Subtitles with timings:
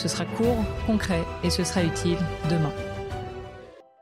[0.00, 2.16] Ce sera court, concret et ce sera utile
[2.48, 2.72] demain.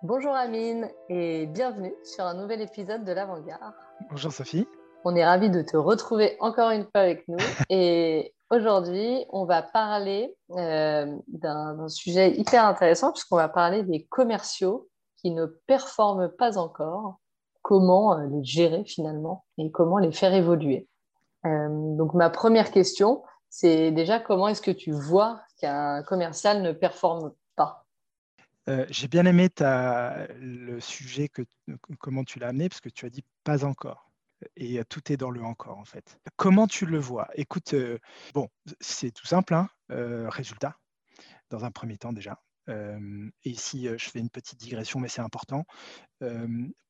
[0.05, 3.75] Bonjour Amine et bienvenue sur un nouvel épisode de l'Avant-Garde.
[4.09, 4.69] Bonjour Sophie.
[5.05, 9.61] On est ravis de te retrouver encore une fois avec nous et aujourd'hui on va
[9.61, 16.59] parler euh, d'un sujet hyper intéressant puisqu'on va parler des commerciaux qui ne performent pas
[16.59, 17.19] encore,
[17.63, 20.87] comment euh, les gérer finalement et comment les faire évoluer?
[21.45, 26.73] Euh, donc ma première question, c'est déjà comment est-ce que tu vois qu'un commercial ne
[26.73, 27.87] performe pas
[28.69, 31.43] euh, J'ai bien aimé le sujet, que,
[31.99, 34.11] comment tu l'as amené, parce que tu as dit pas encore.
[34.57, 36.19] Et tout est dans le encore, en fait.
[36.37, 37.29] Comment tu le vois?
[37.35, 37.99] Écoute, euh,
[38.35, 38.49] bon,
[38.81, 40.79] c'est tout simple, hein, euh, résultat,
[41.51, 42.41] dans un premier temps déjà.
[42.69, 45.65] et ici, je fais une petite digression, mais c'est important.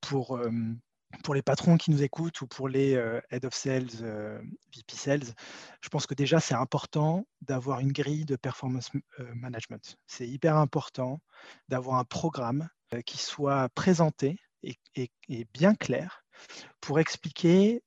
[0.01, 0.39] pour
[1.25, 4.41] pour les patrons qui nous écoutent ou pour les euh, head of sales, euh,
[4.75, 5.35] VP sales,
[5.81, 9.97] je pense que déjà c'est important d'avoir une grille de performance euh, management.
[10.07, 11.21] C'est hyper important
[11.69, 12.69] d'avoir un programme
[13.05, 16.25] qui soit présenté et, et, bien clair
[16.81, 17.83] pour expliquer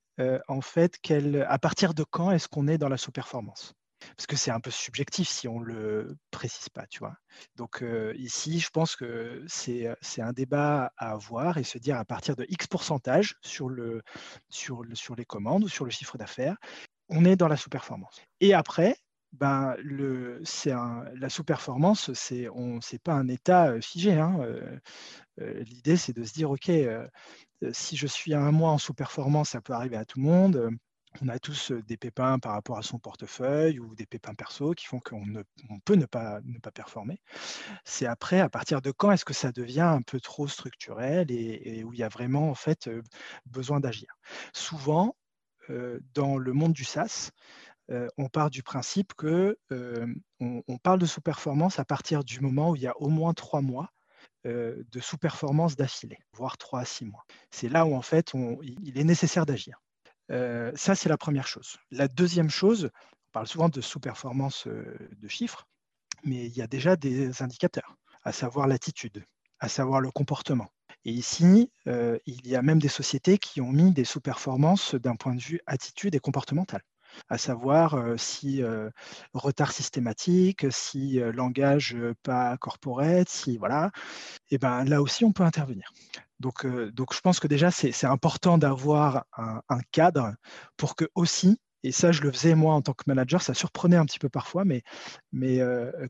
[0.47, 0.99] en fait
[1.47, 3.73] à partir de quand est-ce qu'on est dans la sous-performance
[4.16, 7.16] parce que c'est un peu subjectif si on ne le précise pas, tu vois.
[7.56, 7.84] Donc
[8.16, 12.46] ici, je pense que c'est un débat à avoir et se dire à partir de
[12.50, 14.02] X pourcentage sur, le,
[14.50, 16.58] sur, sur les commandes ou sur le chiffre d'affaires,
[17.10, 18.22] on est dans la sous-performance.
[18.40, 18.96] Et après,
[19.34, 20.42] ben, le,
[21.16, 24.14] la sous-performance, ce n'est pas un état figé.
[24.14, 24.40] Hein.
[25.38, 26.72] L'idée, c'est de se dire, OK,
[27.72, 30.72] si je suis un mois en sous-performance, ça peut arriver à tout le monde
[31.22, 34.86] on a tous des pépins par rapport à son portefeuille ou des pépins perso qui
[34.86, 35.26] font qu'on
[35.83, 37.20] peut ne pas, ne pas performer.
[37.83, 41.83] C'est après, à partir de quand est-ce que ça devient un peu trop structurel et,
[41.83, 42.89] où il y a vraiment en fait
[43.45, 44.16] besoin d'agir?
[44.54, 45.16] Souvent,
[46.14, 47.32] dans le monde du SaaS,
[48.17, 49.58] on part du principe que
[50.39, 53.61] on, parle de sous-performance à partir du moment où il y a au moins trois
[53.61, 53.89] mois
[54.45, 57.26] de sous-performance d'affilée, voire trois à six mois.
[57.52, 58.33] C'est là où en fait
[58.64, 59.82] il est nécessaire d'agir.
[60.31, 61.77] Euh, ça, c'est la première chose.
[61.92, 65.67] La deuxième chose, on parle souvent de sous-performance euh, de chiffres,
[66.23, 69.25] mais il y a déjà des indicateurs, à savoir l'attitude,
[69.59, 70.69] à savoir le comportement.
[71.03, 75.15] Et ici, euh, il y a même des sociétés qui ont mis des sous-performances d'un
[75.15, 76.81] point de vue attitude et comportemental
[77.27, 78.63] à savoir si
[79.33, 83.92] retard systématique, si langage pas corporate, si voilà,
[84.49, 85.92] et ben là aussi on peut intervenir.
[86.42, 90.34] Donc, donc je pense que déjà c'est important d'avoir un, cadre
[90.78, 93.96] pour que aussi et ça, je le faisais moi en tant que manager, ça surprenait
[93.96, 94.84] un petit peu parfois, mais,
[95.32, 95.60] mais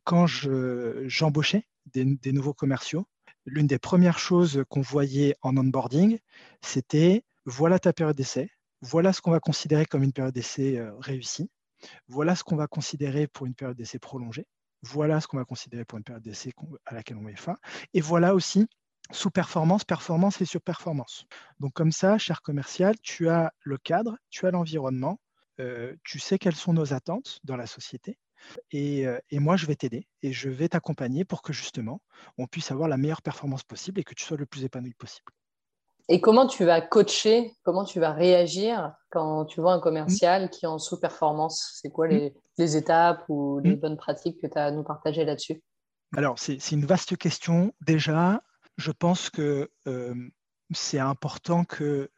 [0.04, 3.08] quand j'embauchais des, des, nouveaux commerciaux,
[3.46, 6.20] l'une des premières choses qu'on voyait en onboarding,
[6.62, 8.50] c'était voilà ta période d'essai,
[8.82, 11.50] voilà ce qu'on va considérer comme une période d'essai euh, réussie,
[12.08, 14.46] voilà ce qu'on va considérer pour une période d'essai prolongée,
[14.84, 16.52] voilà ce qu'on va considérer pour une période d'essai
[16.86, 17.58] à laquelle on met fin,
[17.94, 18.68] et voilà aussi
[19.12, 21.26] sous-performance, performance et surperformance.
[21.60, 25.20] Donc comme ça, cher commercial, tu as le cadre, tu as l'environnement,
[25.60, 28.18] euh, tu sais quelles sont nos attentes dans la société,
[28.72, 32.02] et, euh, et, moi, je vais t'aider et je vais t'accompagner pour que justement,
[32.38, 35.32] on puisse avoir la meilleure performance possible et que tu sois le plus épanoui possible.
[36.10, 40.66] Et comment tu vas coacher, comment tu vas réagir quand tu vois un commercial qui
[40.66, 41.80] est en sous-performance?
[41.82, 45.62] C'est quoi les, étapes ou les bonnes pratiques que tu as à nous partager là-dessus?
[46.18, 47.74] Alors, c'est une vaste question.
[47.82, 48.42] Déjà,
[48.78, 50.16] je pense que euh,
[50.74, 52.10] c'est important que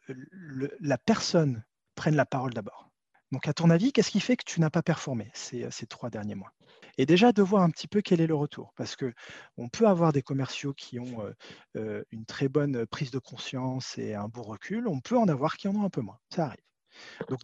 [0.80, 2.90] la personne prenne la parole d'abord.
[3.32, 6.10] Donc, à ton avis, qu'est-ce qui fait que tu n'as pas performé ces, ces trois
[6.10, 6.52] derniers mois?
[6.98, 10.12] Et déjà de voir un petit peu quel est le retour, parce qu'on peut avoir
[10.12, 11.34] des commerciaux qui ont
[11.74, 15.66] une très bonne prise de conscience et un bon recul, on peut en avoir qui
[15.66, 16.62] en ont un peu moins, ça arrive.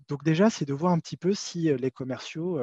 [0.09, 2.61] Donc, déjà, c'est de voir un petit peu si les commerciaux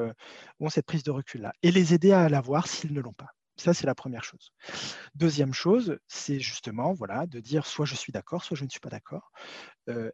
[0.62, 3.34] ont cette prise de recul-là et les aider à l'avoir s'ils ne l'ont pas.
[3.58, 4.52] Ça, c'est la première chose.
[5.16, 8.80] Deuxième chose, c'est justement voilà, de dire soit je suis d'accord, soit je ne suis
[8.80, 9.32] pas d'accord,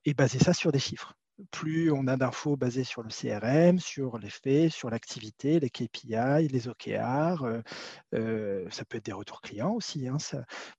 [0.05, 1.13] et baser ça sur des chiffres
[1.51, 6.47] plus on a d'infos basées sur le CRM, sur les faits, sur l'activité, les KPI,
[6.47, 7.61] les OKR, euh,
[8.13, 10.07] euh, ça peut être des retours clients aussi.
[10.07, 10.17] Hein,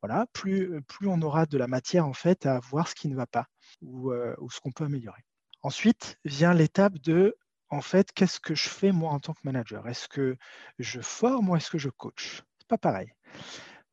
[0.02, 3.16] voilà, plus, plus on aura de la matière en fait à voir ce qui ne
[3.16, 3.46] va pas
[3.82, 5.22] ou, euh, ce qu'on peut améliorer.
[5.62, 7.36] Ensuite vient l'étape de
[7.70, 9.88] en fait, qu'est-ce que je fais moi en tant que manager?
[9.88, 10.36] Est-ce que
[10.78, 12.42] je forme ou est-ce que je coach?
[12.68, 13.12] Pas pareil.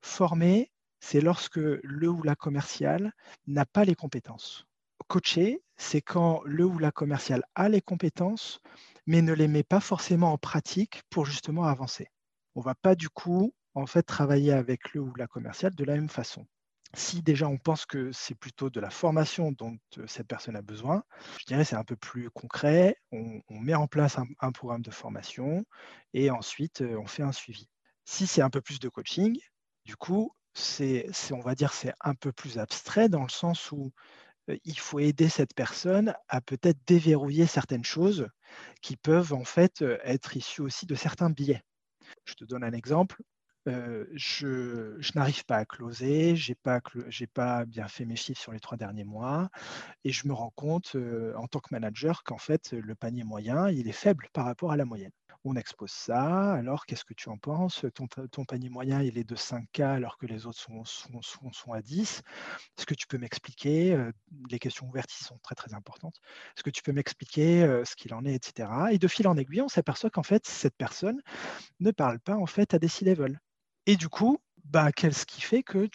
[0.02, 3.12] Former, c'est lorsque le ou la commercial
[3.48, 4.66] n'a pas les compétences.
[5.08, 8.62] Coacher, c'est quand le ou la commercial a les compétences,
[9.08, 12.08] mais ne les met pas forcément en pratique pour justement avancer.
[12.56, 15.84] On ne va pas du coup en fait travailler avec le ou la commerciale de
[15.84, 16.46] la même façon.
[16.94, 19.78] Si déjà on pense que c'est plutôt de la formation dont
[20.08, 21.04] cette personne a besoin,
[21.40, 22.98] je dirais c'est un peu plus concret.
[23.12, 25.66] On, met en place un, programme de formation
[26.14, 27.70] et ensuite on fait un suivi.
[28.06, 29.40] Si c'est un peu plus de coaching,
[29.86, 33.92] du coup, c'est, on va dire c'est un peu plus abstrait dans le sens où
[34.66, 38.28] il faut aider cette personne à peut-être déverrouiller certaines choses
[38.82, 41.62] qui peuvent en fait être issues aussi de certains biais.
[42.26, 43.22] Je te donne un exemple
[43.66, 46.82] je, n'arrive pas à closer, je n'ai pas,
[47.34, 49.50] pas, bien fait mes chiffres sur les trois derniers mois,
[50.04, 50.96] et je me rends compte
[51.36, 54.78] en tant que manager qu'en fait, le panier moyen, il est faible par rapport à
[54.78, 55.12] la moyenne.
[55.44, 57.86] On expose ça, alors qu'est-ce que tu en penses?
[57.96, 62.22] Ton, panier moyen, il est de 5K alors que les autres sont, à 10.
[62.78, 63.98] Est-ce que tu peux m'expliquer
[64.52, 66.22] Les questions ouvertes sont très très importantes.
[66.56, 68.70] Est-ce que tu peux m'expliquer ce qu'il en est, etc.
[68.92, 71.20] Et de fil en aiguille, on s'aperçoit qu'en fait, cette personne
[71.80, 73.40] ne parle pas en fait à des C-level.
[73.88, 75.88] Et du coup, bah, qu'est-ce qui fait que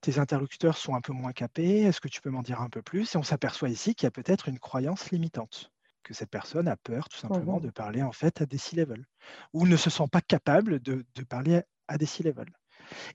[0.00, 1.82] tes interlocuteurs sont un peu moins capés?
[1.82, 3.14] Est-ce que tu peux m'en dire un peu plus?
[3.14, 5.70] Et on s'aperçoit ici qu'il y a peut-être une croyance limitante,
[6.08, 9.04] que cette personne a peur tout simplement mmh de parler en fait à des C-level,
[9.52, 12.46] ou ne se sent pas capable de, parler à des C-level.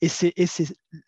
[0.02, 0.34] Et c'est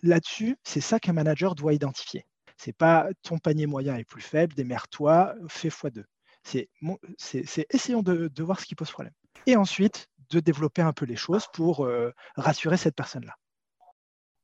[0.02, 2.26] là-dessus, c'est ça qu'un manager doit identifier.
[2.58, 6.04] C'est pas ton panier moyen est plus faible, démerde-toi, fais x2.
[6.44, 9.14] C'est essayons de, de voir ce qui pose problème.
[9.46, 13.36] Et ensuite, de développer un peu les choses pour euh, rassurer cette personne-là.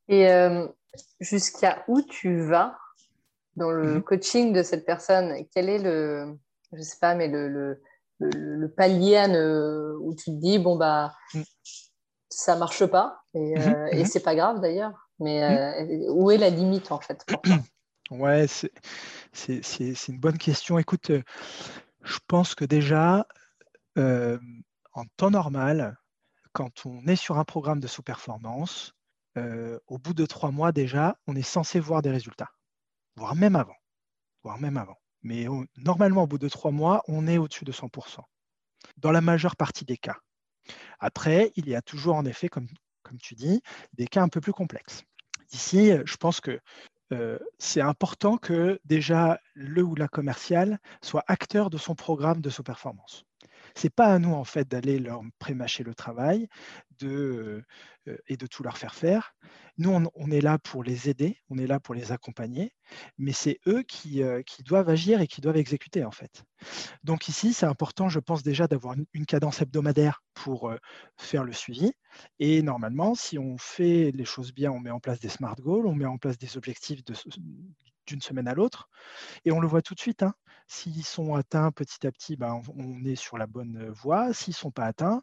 [0.08, 0.68] Et euh,
[1.20, 2.78] jusqu'à où tu vas
[3.56, 4.04] dans le mhm.
[4.04, 5.46] coaching de cette personne?
[5.54, 6.38] Quel est le,
[6.74, 7.82] je sais pas, mais le,
[8.20, 9.26] le, palier
[10.00, 11.44] où tu te dis, bon, bah, mhm.
[12.30, 13.74] ça marche pas, et, mhm.
[13.74, 17.26] euh, et c'est pas grave d'ailleurs, mais où est la limite en fait
[18.12, 20.78] Ouais, c'est une bonne question.
[20.78, 21.12] Écoute,
[22.04, 23.26] je pense que déjà,
[23.96, 25.98] en temps normal,
[26.54, 28.94] quand on est sur un programme de sous-performance,
[29.38, 32.52] euh, au bout de trois mois déjà, on est censé voir des résultats,
[33.16, 33.76] voire même avant,
[34.44, 34.98] voire même avant.
[35.24, 35.46] Mais
[35.78, 38.22] normalement, au bout de trois mois, on est au-dessus de 100%,
[38.98, 40.18] dans la majeure partie des cas.
[41.00, 42.68] Après, il y a toujours, en effet, comme,
[43.22, 43.62] tu dis,
[43.94, 45.04] des cas un peu plus complexes.
[45.52, 46.60] Ici, je pense que
[47.12, 52.50] euh, c'est important que déjà le ou la commerciale soit acteur de son programme de
[52.50, 53.26] sous-performance.
[53.76, 56.48] C'est pas à nous en fait d'aller leur prémâcher le travail
[57.04, 57.62] euh,
[58.28, 59.36] et de tout leur faire faire.
[59.78, 62.74] Nous, on, est là pour les aider, on est là pour les accompagner,
[63.20, 66.44] mais c'est eux qui, euh, qui, doivent agir et qui doivent exécuter en fait.
[67.04, 70.78] Donc ici, c'est important, je pense déjà d'avoir une, cadence hebdomadaire pour euh,
[71.18, 71.94] faire le suivi.
[72.40, 75.86] Et normalement, si on fait les choses bien, on met en place des smart goals,
[75.86, 77.14] on met en place des objectifs de,
[78.12, 78.90] d'une semaine à l'autre.
[79.46, 80.24] Et on le voit tout de suite.
[80.24, 80.34] Hein.
[80.68, 84.34] S'ils sont atteints petit à petit, ben, on est sur la bonne voie.
[84.34, 85.22] S'ils ne sont pas atteints,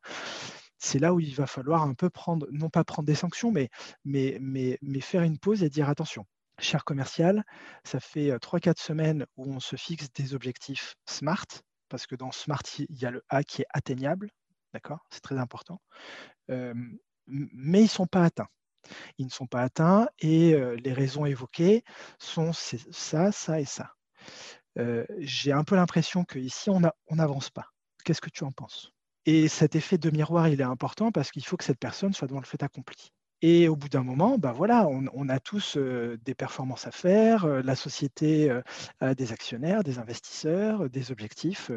[0.79, 3.69] c'est là où il va falloir un peu prendre, non pas prendre des sanctions, mais,
[4.05, 6.25] mais, mais, mais faire une pause et dire attention,
[6.59, 7.45] cher commercial,
[7.85, 11.47] ça fait 3-4 semaines où on se fixe des objectifs SMART,
[11.89, 14.31] parce que dans SMART, il y a le A qui est atteignable,
[14.73, 15.81] d'accord C'est très important.
[16.49, 18.49] mais ils ne sont pas atteints
[19.19, 21.85] ils ne sont pas atteints et les raisons évoquées
[22.19, 23.95] sont ça, ça et ça.
[25.19, 26.81] J'ai un peu l'impression qu'ici, on
[27.17, 27.67] n'avance pas.
[28.05, 28.93] Qu'est-ce que tu en penses?
[29.27, 32.29] Et cet effet de miroir, il est important parce qu'il faut que cette personne soit
[32.29, 33.13] devant le fait accompli.
[33.41, 37.77] Et au bout d'un moment, ben voilà, on, a tous des performances à faire, la
[37.77, 38.51] société
[39.01, 41.71] a des actionnaires, des investisseurs, des objectifs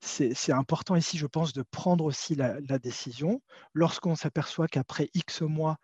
[0.00, 3.42] c'est important ici, je pense, de prendre aussi la, décision.
[3.74, 5.78] Lorsqu'on s'aperçoit qu'après X mois,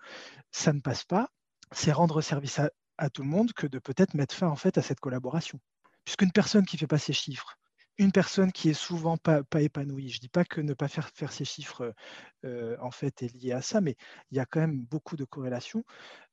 [0.50, 1.28] ça ne passe pas,
[1.72, 2.60] c'est rendre service
[2.98, 5.58] à, tout le monde que de peut-être mettre fin en fait à cette collaboration.
[6.04, 7.56] Puisqu'une personne qui ne fait pas ses chiffres,
[7.98, 11.08] une personne qui est souvent pas, épanouie, je ne dis pas que ne pas faire,
[11.10, 11.94] faire ses chiffres
[12.44, 13.96] euh, en fait est lié à ça, mais
[14.30, 15.84] il y a quand même beaucoup de corrélations.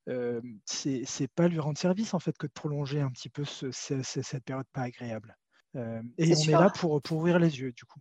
[0.08, 4.44] Euh, c'est pas lui rendre service en fait que de prolonger un petit peu cette
[4.44, 5.36] période pas agréable.
[5.76, 8.00] Euh, et on est là pour, pour, ouvrir les yeux, du coup.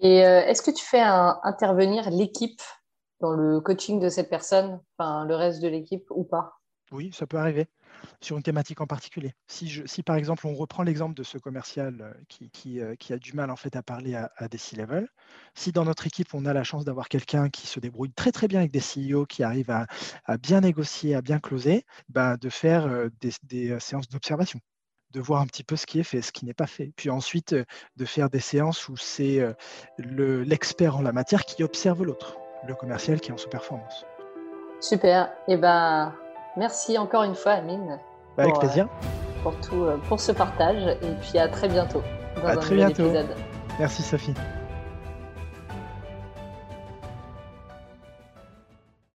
[0.00, 2.62] Et euh, est-ce que tu fais intervenir l'équipe
[3.20, 6.54] dans le coaching de cette personne, enfin le reste de l'équipe ou pas?
[6.90, 7.68] Oui, ça peut arriver
[8.22, 9.34] sur une thématique en particulier.
[9.46, 13.12] Si, je, si par exemple on reprend l'exemple de ce commercial euh, qui, qui, qui,
[13.12, 15.06] a du mal en fait à parler à, des C-level,
[15.54, 18.48] si dans notre équipe on a la chance d'avoir quelqu'un qui se débrouille très très
[18.48, 19.86] bien avec des CEO, qui arrive à,
[20.24, 24.60] à bien négocier, à bien closer, bah, de faire des, des séances d'observation
[25.12, 26.92] de voir un petit peu ce qui est fait, ce qui n'est pas fait.
[26.96, 29.40] Puis ensuite, de faire des séances où c'est
[29.98, 32.36] l'expert en la matière qui observe l'autre,
[32.66, 34.04] le commercial qui est en sous-performance.
[34.80, 35.32] Super.
[35.48, 36.14] Et eh ben,
[36.56, 37.98] merci encore une fois, Amine.
[38.36, 38.88] Bah, avec plaisir.
[39.42, 40.96] pour, tout, pour ce partage.
[41.02, 42.02] Et puis à très bientôt
[42.36, 43.04] dans à un très bientôt.
[43.04, 43.36] épisode.
[43.78, 44.34] Merci, Sophie.